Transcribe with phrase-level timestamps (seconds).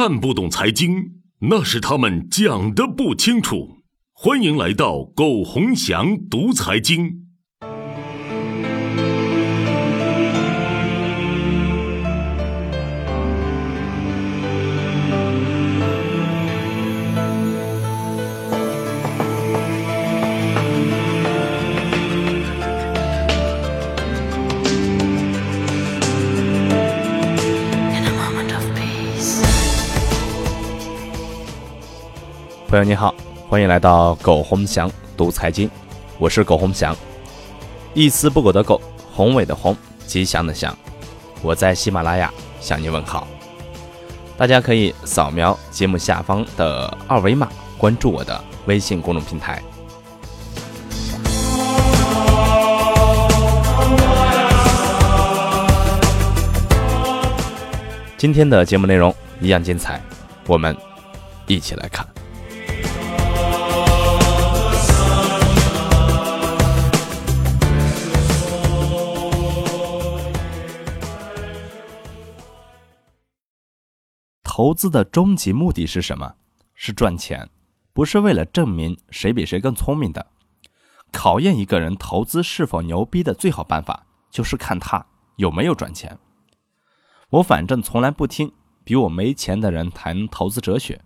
[0.00, 1.10] 看不懂财经，
[1.40, 3.78] 那是他们讲的不清楚。
[4.12, 7.26] 欢迎来到苟洪祥读财经。
[32.78, 33.12] 朋友你好，
[33.48, 35.68] 欢迎来到苟洪祥读财经，
[36.16, 36.96] 我是苟洪祥，
[37.92, 38.80] 一丝不苟的苟，
[39.12, 40.72] 宏伟的宏，吉祥的祥，
[41.42, 43.26] 我在喜马拉雅向你问好。
[44.36, 49.60] 大家可以扫描节目下方的二维码，关注我的微信公众平台。
[58.16, 60.00] 今天的节目内容一样精彩，
[60.46, 60.76] 我们
[61.48, 62.06] 一起来看。
[74.58, 76.34] 投资的终极目的是什么？
[76.74, 77.48] 是赚钱，
[77.92, 80.26] 不是为了证明谁比谁更聪明的。
[81.12, 86.18] 考验一个人投资是否牛逼的最好办法，就是看他有没有赚钱。
[87.30, 91.02] 我反正从来不听比我没钱的人谈投资哲学、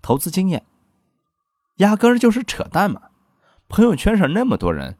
[0.00, 0.64] 投资经验，
[1.76, 3.02] 压根儿就是扯淡嘛！
[3.68, 4.96] 朋友圈上那么多人，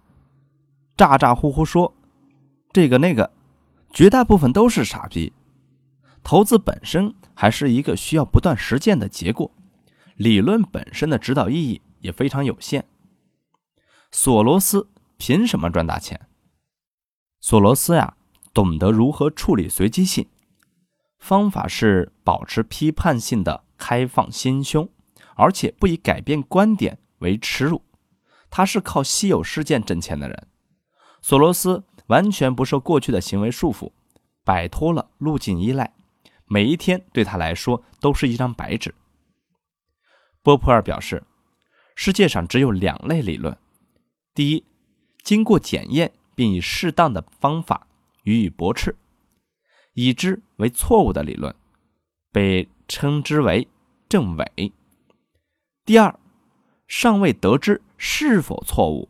[0.98, 1.95] 咋咋呼呼说
[2.75, 3.33] 这个那个，
[3.91, 5.33] 绝大部分都是傻逼。
[6.23, 9.51] 投资本身还是一个需要不断实践的结果，
[10.17, 12.87] 理论本身的指导意义也非常有限。
[14.11, 16.29] 索罗斯凭什么赚大钱？
[17.41, 18.17] 索罗斯呀，
[18.53, 20.29] 懂得如何处理随机性，
[21.19, 24.89] 方法是保持批判性的开放心胸，
[25.37, 27.83] 而且不以改变观点为耻辱。
[28.51, 30.48] 他是靠稀有事件挣钱的人。
[31.23, 33.92] 索罗斯完全不受过去的行为束缚，
[34.45, 35.95] 摆脱了路径依赖。
[36.52, 38.92] 每一天对他来说都是一张白纸。
[40.42, 41.22] 波普尔表示，
[41.94, 43.56] 世界上只有两类理论：
[44.34, 44.64] 第一，
[45.22, 47.86] 经过检验并以适当的方法
[48.24, 48.96] 予以驳斥，
[49.92, 51.55] 已知为错误的理论，
[52.33, 53.68] 被称之为
[54.08, 54.72] 正伪；
[55.84, 56.18] 第二，
[56.88, 59.08] 尚未得知是否错误，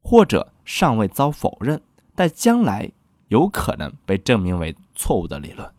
[0.00, 1.82] 或者尚未遭否认，
[2.14, 2.90] 但将来
[3.28, 5.70] 有可能被证明为错误的理论。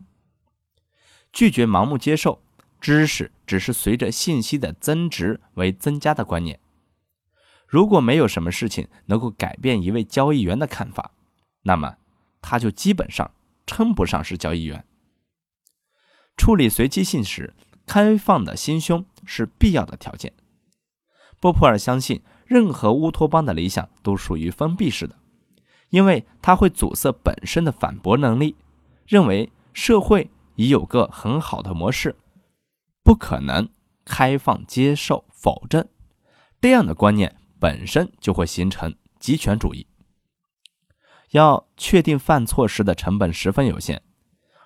[1.34, 2.40] 拒绝盲目接受
[2.80, 6.60] 知识，只是随着信息的增值为增加的观念。
[7.66, 11.10] 如果没有什么事情能够改变一位交易员的看法，
[11.62, 11.96] 那么
[12.40, 13.32] 他就基本上
[13.66, 14.84] 称不上是交易员。
[16.36, 17.52] 处理随机性时，
[17.84, 20.32] 开放的心胸是必要的条件。
[21.40, 25.18] 波普尔相信，任何乌托邦的理想都属于封闭式的，
[25.90, 28.54] 因为它会阻塞本身的反驳能力，
[29.04, 30.30] 认为社会。
[30.56, 32.16] 已有个很好的模式，
[33.02, 33.68] 不可能
[34.04, 35.88] 开放接受否认，
[36.60, 39.86] 这样的观念本身就会形成极权主义。
[41.30, 44.02] 要确定犯错时的成本十分有限，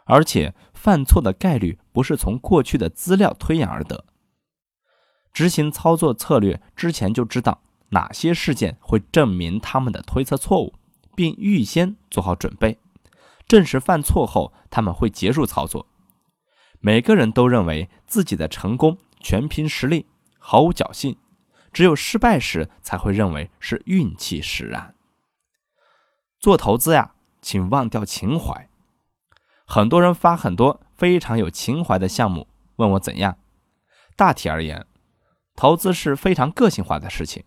[0.05, 4.05] 而且犯错的概率不是从过去的资料推演而得。
[5.33, 10.75] 执行操作策略之前就知道哪些事件会证明他们的推测错误，
[11.15, 12.79] 并预先做好准备。
[13.49, 15.89] 证实犯错后，他们会结束操作。
[16.81, 20.07] 每个人都认为自己的成功全凭实力，
[20.39, 21.17] 毫无侥幸；
[21.73, 24.95] 只有失败时才会认为是运气使然。
[26.39, 28.69] 做投资呀，请忘掉情怀。
[29.67, 33.39] 很多人发很多非常有情怀的项目，问我怎样。
[34.15, 34.87] 大体而言，
[35.57, 37.45] 投资是非常个性化的事情，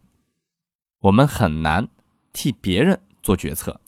[1.01, 1.87] 我们很难
[2.33, 3.79] 替别人做决策，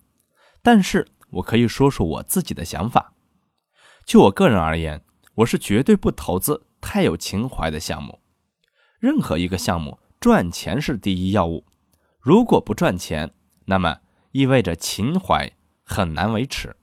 [0.61, 1.07] 但是。
[1.33, 3.13] 我可以说说我自己的想法。
[4.05, 5.03] 就我个人而言，
[5.35, 8.19] 我是绝对不投资太有情怀的项目。
[8.99, 11.65] 任何一个项目赚钱是第一要务，
[12.19, 13.33] 如果不赚钱，
[13.65, 13.99] 那么
[14.31, 15.51] 意味着情怀
[15.83, 16.75] 很难维持。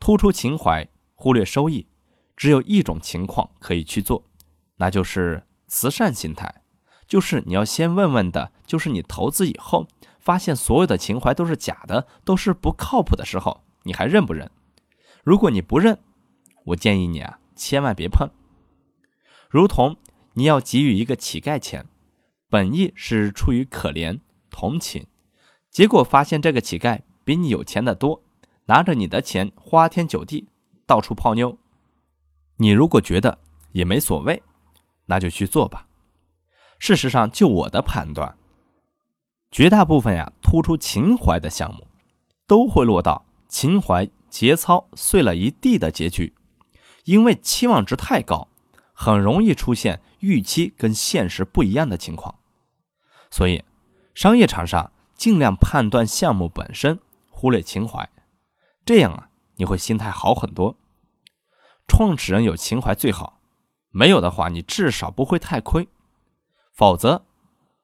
[0.00, 1.88] 突出情怀，忽略收益，
[2.36, 4.26] 只有一种情况可以去做，
[4.76, 6.62] 那就是慈善心态。
[7.06, 9.86] 就是你要先问问的，就是你投资以后。
[10.24, 14.50] 发现所有的情怀都是假的，都是不靠谱的时候，你还认不认？
[15.22, 15.98] 如果你不认，
[16.64, 18.30] 我建议你啊，千万别碰。
[19.50, 19.96] 如同
[20.32, 21.86] 你要给予一个乞丐钱，
[22.48, 24.18] 本意是出于可怜
[24.50, 25.06] 同情，
[25.70, 28.22] 结果发现这个乞丐比你有钱的多，
[28.64, 30.48] 拿着你的钱花天酒地，
[30.86, 31.58] 到处泡妞，
[32.56, 33.38] 你如果觉得
[33.72, 34.42] 也没所谓，
[35.06, 35.86] 那就去做吧。
[36.78, 38.36] 事实上，就我的判断，
[39.54, 41.86] 绝大部分呀突出情怀的项目，
[42.44, 46.34] 都会落到情怀节操碎了一地的结局，
[47.04, 48.48] 因为期望值太高，
[48.92, 52.34] 很容易出现预期跟现实不一样的情况。
[53.30, 53.62] 所以，
[54.12, 56.98] 商业场上尽量判断项目本身，
[57.30, 58.10] 忽略情怀，
[58.84, 60.76] 这样啊，你会心态好很多。
[61.86, 63.38] 创始人有情怀最好，
[63.90, 65.88] 没有的话，你至少不会太亏。
[66.72, 67.24] 否则，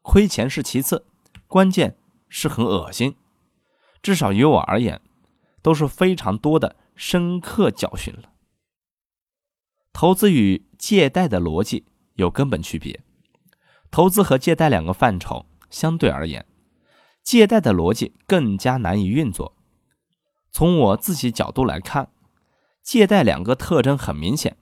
[0.02, 1.06] 亏钱是其次，
[1.50, 1.98] 关键
[2.30, 3.16] 是很恶心。
[4.00, 5.02] 至少于我而言，
[5.60, 8.30] 都是非常多的深刻教训了。
[9.92, 13.02] 投资与借贷的逻辑有根本区别。
[13.90, 16.46] 投资和借贷两个范畴相对而言，
[17.24, 19.56] 借贷的逻辑更加难以运作。
[20.52, 22.12] 从我自己角度来看，
[22.82, 24.56] 借贷两个特征很明显。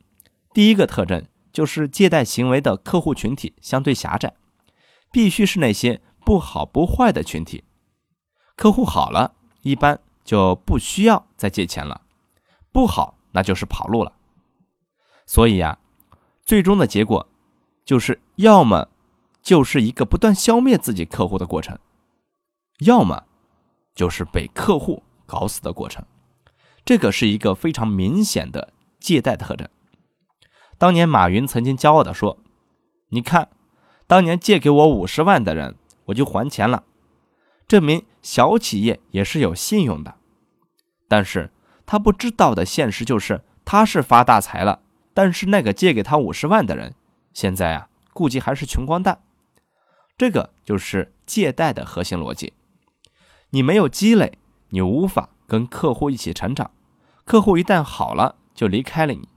[0.55, 1.27] 第一个特征。
[1.51, 4.37] 就是借贷行为的客户群体相对狭窄，
[5.11, 7.65] 必须是那些不好不坏的群体。
[8.55, 12.03] 客户好了，一般就不需要再借钱了；
[12.71, 14.13] 不好，那就是跑路了。
[15.25, 15.79] 所以呀，
[16.43, 17.27] 最终的结果
[17.83, 18.89] 就是要么
[19.41, 21.79] 就是一个不断消灭自己客户的过程，
[22.81, 23.25] 要么
[23.95, 26.05] 就是被客户搞死的过程。
[26.85, 29.67] 这个是一个非常明显的借贷特征。
[30.77, 32.37] 当年马云曾经骄傲地说
[33.09, 33.49] ：“你看，
[34.07, 35.77] 当年借给我五十万的人，
[36.09, 36.85] 我就还钱了，
[37.67, 40.17] 证明小企业也是有信用的。”
[41.09, 41.51] 但是
[41.87, 44.83] 他不知道的现实就是，他是发大财了，
[45.15, 46.95] 但是那个借给他五十万的人，
[47.33, 49.23] 现在啊，估计还是穷光蛋。
[50.19, 52.53] 这个就是借贷的核心逻辑。
[53.51, 54.39] 你没有积累，
[54.71, 56.71] 你无法跟客户一起成长。
[57.25, 59.29] 客户一旦好了，就离开了你。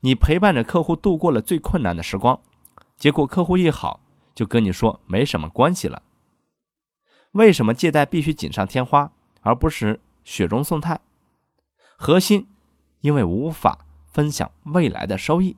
[0.00, 2.40] 你陪伴着客户度过了最困难的时光，
[2.96, 4.00] 结果客户一好
[4.34, 6.02] 就跟你说没什么关系了。
[7.32, 11.00] 为什么借贷必须锦上添花，而不是雪中送炭？
[11.96, 12.46] 核心
[13.00, 15.56] 因为无法分享未来的收益。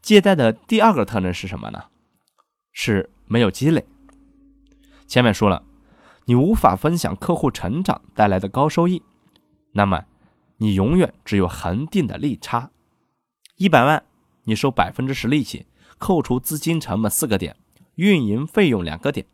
[0.00, 1.84] 借贷的第二个特征是什么呢？
[2.72, 3.86] 是没有积累。
[5.06, 5.64] 前面说了，
[6.24, 9.02] 你无法分享客户成长带来的高收益，
[9.72, 10.04] 那么
[10.56, 12.70] 你永远只有恒定的利差。
[13.56, 14.04] 一百万，
[14.44, 15.66] 你收百分之十利息，
[16.02, 17.54] 扣除资金成本四个点，
[17.94, 19.24] 运营费用两个点，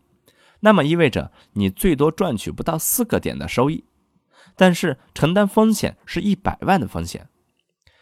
[0.61, 3.85] 那么意味着你最多赚取不到四个点的收益，
[4.55, 7.31] 但是承担风险是一百万的风险，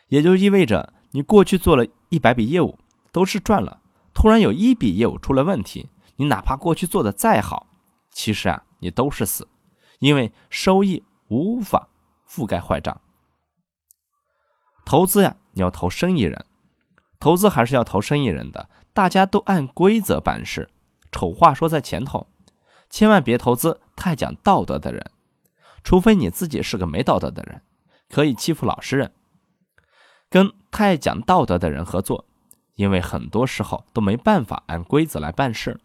[0.08, 2.76] 也就意味着你过去做了一百笔业务
[3.12, 3.80] 都是赚了，
[4.12, 7.68] 突然有一笔业务出了问题，你哪怕过去做的再好，
[8.10, 9.46] 其实啊你都是死，
[10.00, 11.88] 因为收益无法
[12.28, 13.00] 覆盖坏账。
[14.84, 15.36] 投资呀。
[15.56, 16.44] 你要投生意人，
[17.26, 18.68] 投资还是要投生意人的。
[18.92, 20.70] 大家都按规则办事，
[21.10, 22.28] 丑话说在前头，
[22.88, 25.10] 千万别投资太讲道德的人，
[25.82, 27.62] 除非你自己是个没道德的人，
[28.08, 29.10] 可以欺负老实人。
[30.30, 32.26] 跟太讲道德的人合作，
[32.76, 35.80] 因为很多时候都没办法按规则来办事，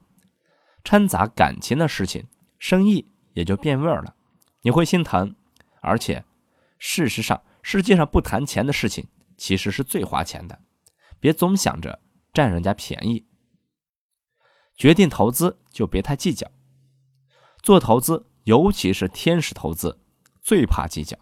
[0.83, 2.27] 掺杂感情的事情，
[2.59, 4.13] 生意也就变味儿了，
[4.61, 5.33] 你会心疼。
[5.79, 6.23] 而且，
[6.77, 9.07] 事实上，世界上不谈钱的事情。
[9.35, 10.59] 其实是最花钱的，
[11.21, 12.01] 别总想着
[12.33, 13.25] 占人家便宜。
[14.75, 16.51] 决定投资就别太计较，
[17.61, 20.01] 做投资尤其是天使投资
[20.41, 21.17] 最怕计较，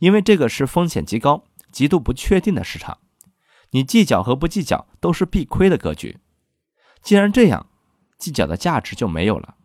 [0.00, 2.98] 因为这个是风险极高、极度不确定的市场。
[3.70, 6.18] 你计较和不计较都是必亏的格局。
[7.00, 7.68] 既然这样，
[8.18, 9.56] 计较的价值就没有了。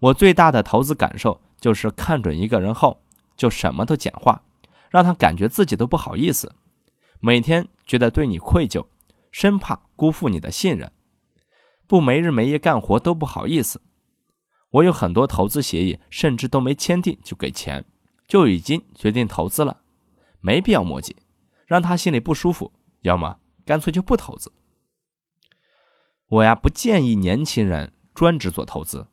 [0.00, 3.02] 我最大的投资感受就是看准一个人后，
[3.36, 4.42] 就什么都简化，
[4.90, 6.54] 让他感觉自己都不好意思。
[7.26, 8.86] 每天觉得对你愧疚，
[9.32, 10.92] 生怕辜负你的信任，
[11.88, 13.82] 不没日没夜干活都不好意思。
[14.70, 17.84] 我有很多投资协议，甚至都没签订就给钱，
[18.28, 19.80] 就已经决定投资了，
[20.40, 21.16] 没必要磨叽，
[21.66, 22.72] 让他心里不舒服。
[23.00, 24.52] 要么干脆就不投资。
[26.28, 29.08] 我呀不建议年轻人专职做投资。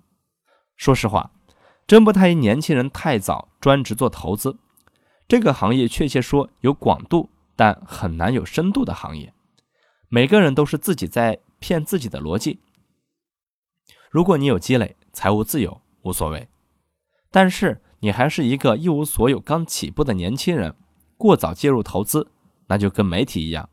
[0.75, 1.31] 说实话，
[1.87, 4.59] 真不太宜年轻人太早专职做投资。
[5.27, 7.31] 这个行业确切说有广度。
[7.55, 9.33] 但很难有深度的行业，
[10.09, 12.59] 每个人都是自己在骗自己的逻辑。
[14.09, 16.47] 如果你有积累，财务自由无所谓，
[17.29, 20.75] 但是你还是一个一无所有、刚起步的年轻人，
[21.17, 22.31] 过早介入投资，
[22.67, 23.69] 那就跟媒体一样，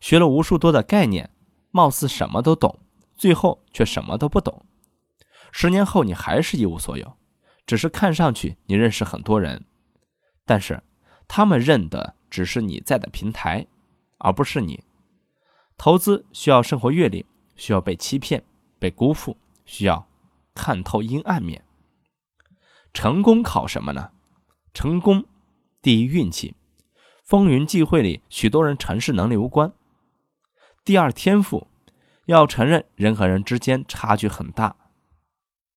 [0.00, 1.30] 学了无数多的概念，
[1.70, 2.80] 貌似什么都懂，
[3.16, 4.64] 最后却什么都不懂。
[5.52, 7.16] 十年后你还是一无所有，
[7.66, 9.64] 只是看上去你认识很多人，
[10.46, 10.82] 但是
[11.28, 12.16] 他们认的。
[12.30, 13.66] 只是你在的平台，
[14.18, 14.84] 而不是你。
[15.76, 18.44] 投资需要生活阅历，需要被欺骗、
[18.78, 20.06] 被辜负，需要
[20.54, 21.64] 看透阴暗面。
[22.92, 24.10] 成功靠什么呢？
[24.72, 25.24] 成功
[25.82, 26.54] 第一运气，
[27.24, 29.72] 风云际会里，许多人成事能力无关。
[30.84, 31.66] 第二天赋，
[32.26, 34.76] 要承认人和人之间差距很大，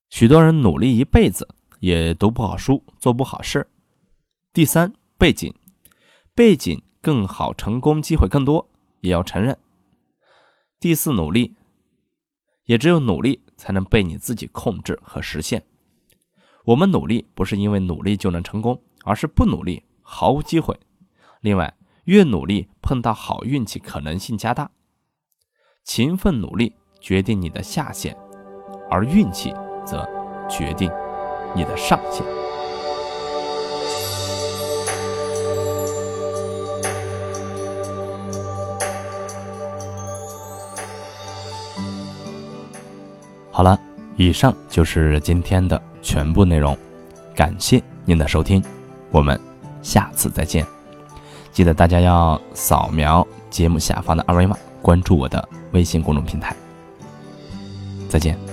[0.09, 1.47] 许多人努力一辈子
[1.79, 3.67] 也读不好书，做不好事。
[4.51, 5.53] 第三背景，
[6.35, 8.67] 背景更好，成功机会更多，
[9.01, 9.55] 也要承认。
[10.79, 11.55] 第四努力，
[12.65, 15.63] 也只有努力才能被你自己控制和实现。
[16.65, 20.79] 我们努力不是因为努力就能成功，而是不努力毫无机会。
[21.41, 21.75] 另外，
[22.05, 24.71] 越努力碰到好运气可能性加大。
[25.83, 28.17] 勤奋努力决定你的下限，
[28.89, 29.53] 而运气
[29.85, 30.09] 则
[30.49, 30.89] 决定
[31.55, 32.42] 你的上限。
[43.63, 43.79] 好了，
[44.17, 45.81] 以上就是今天的。
[46.01, 46.77] 全部内容，
[47.33, 48.61] 感谢您的收听，
[49.09, 49.39] 我们
[49.81, 50.67] 下次再见。
[51.53, 56.53] 记得大家要扫描节目下方的二维码，关注我的微信公众平台。
[58.09, 58.52] 再见。